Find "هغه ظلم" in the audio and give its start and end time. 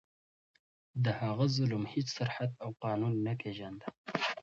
1.21-1.83